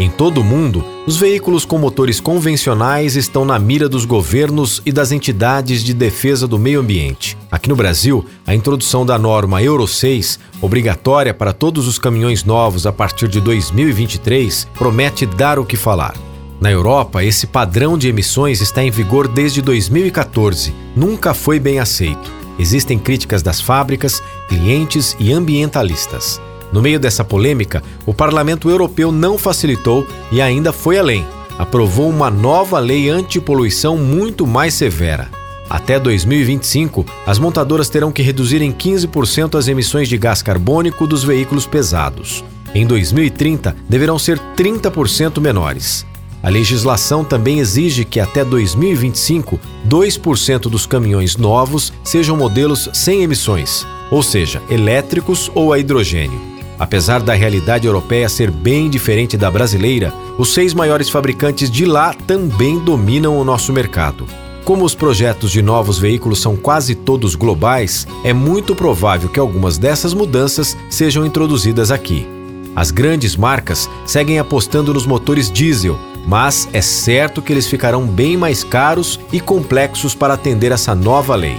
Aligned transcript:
Em 0.00 0.08
todo 0.08 0.40
o 0.40 0.44
mundo, 0.44 0.82
os 1.06 1.18
veículos 1.18 1.66
com 1.66 1.76
motores 1.76 2.20
convencionais 2.20 3.16
estão 3.16 3.44
na 3.44 3.58
mira 3.58 3.86
dos 3.86 4.06
governos 4.06 4.80
e 4.86 4.90
das 4.90 5.12
entidades 5.12 5.84
de 5.84 5.92
defesa 5.92 6.48
do 6.48 6.58
meio 6.58 6.80
ambiente. 6.80 7.36
Aqui 7.50 7.68
no 7.68 7.76
Brasil, 7.76 8.24
a 8.46 8.54
introdução 8.54 9.04
da 9.04 9.18
norma 9.18 9.62
Euro 9.62 9.86
6, 9.86 10.40
obrigatória 10.62 11.34
para 11.34 11.52
todos 11.52 11.86
os 11.86 11.98
caminhões 11.98 12.44
novos 12.44 12.86
a 12.86 12.92
partir 12.92 13.28
de 13.28 13.42
2023, 13.42 14.66
promete 14.72 15.26
dar 15.26 15.58
o 15.58 15.66
que 15.66 15.76
falar. 15.76 16.14
Na 16.58 16.70
Europa, 16.70 17.22
esse 17.22 17.46
padrão 17.46 17.98
de 17.98 18.08
emissões 18.08 18.62
está 18.62 18.82
em 18.82 18.90
vigor 18.90 19.28
desde 19.28 19.60
2014. 19.60 20.72
Nunca 20.96 21.34
foi 21.34 21.60
bem 21.60 21.78
aceito. 21.78 22.32
Existem 22.58 22.98
críticas 22.98 23.42
das 23.42 23.60
fábricas, 23.60 24.22
clientes 24.48 25.14
e 25.20 25.30
ambientalistas. 25.30 26.40
No 26.72 26.80
meio 26.80 27.00
dessa 27.00 27.24
polêmica, 27.24 27.82
o 28.06 28.14
Parlamento 28.14 28.70
Europeu 28.70 29.10
não 29.10 29.36
facilitou 29.36 30.06
e 30.30 30.40
ainda 30.40 30.72
foi 30.72 30.98
além. 30.98 31.26
Aprovou 31.58 32.08
uma 32.08 32.30
nova 32.30 32.78
lei 32.78 33.08
antipoluição 33.08 33.96
muito 33.96 34.46
mais 34.46 34.74
severa. 34.74 35.28
Até 35.68 36.00
2025, 36.00 37.06
as 37.26 37.38
montadoras 37.38 37.88
terão 37.88 38.10
que 38.10 38.22
reduzir 38.22 38.60
em 38.60 38.72
15% 38.72 39.56
as 39.56 39.68
emissões 39.68 40.08
de 40.08 40.18
gás 40.18 40.42
carbônico 40.42 41.06
dos 41.06 41.22
veículos 41.22 41.66
pesados. 41.66 42.44
Em 42.74 42.86
2030, 42.86 43.76
deverão 43.88 44.18
ser 44.18 44.38
30% 44.56 45.40
menores. 45.40 46.06
A 46.42 46.48
legislação 46.48 47.22
também 47.22 47.58
exige 47.58 48.04
que 48.04 48.18
até 48.18 48.44
2025, 48.44 49.60
2% 49.86 50.62
dos 50.62 50.86
caminhões 50.86 51.36
novos 51.36 51.92
sejam 52.02 52.36
modelos 52.36 52.88
sem 52.92 53.22
emissões, 53.22 53.86
ou 54.10 54.22
seja, 54.22 54.62
elétricos 54.70 55.50
ou 55.54 55.72
a 55.72 55.78
hidrogênio. 55.78 56.49
Apesar 56.80 57.20
da 57.20 57.34
realidade 57.34 57.86
europeia 57.86 58.26
ser 58.26 58.50
bem 58.50 58.88
diferente 58.88 59.36
da 59.36 59.50
brasileira, 59.50 60.14
os 60.38 60.54
seis 60.54 60.72
maiores 60.72 61.10
fabricantes 61.10 61.70
de 61.70 61.84
lá 61.84 62.14
também 62.26 62.78
dominam 62.78 63.36
o 63.36 63.44
nosso 63.44 63.70
mercado. 63.70 64.26
Como 64.64 64.82
os 64.82 64.94
projetos 64.94 65.50
de 65.50 65.60
novos 65.60 65.98
veículos 65.98 66.40
são 66.40 66.56
quase 66.56 66.94
todos 66.94 67.34
globais, 67.34 68.06
é 68.24 68.32
muito 68.32 68.74
provável 68.74 69.28
que 69.28 69.38
algumas 69.38 69.76
dessas 69.76 70.14
mudanças 70.14 70.74
sejam 70.88 71.26
introduzidas 71.26 71.90
aqui. 71.90 72.26
As 72.74 72.90
grandes 72.90 73.36
marcas 73.36 73.86
seguem 74.06 74.38
apostando 74.38 74.94
nos 74.94 75.04
motores 75.04 75.50
diesel, 75.50 75.98
mas 76.26 76.66
é 76.72 76.80
certo 76.80 77.42
que 77.42 77.52
eles 77.52 77.66
ficarão 77.66 78.06
bem 78.06 78.38
mais 78.38 78.64
caros 78.64 79.20
e 79.30 79.38
complexos 79.38 80.14
para 80.14 80.32
atender 80.32 80.72
essa 80.72 80.94
nova 80.94 81.34
lei. 81.34 81.58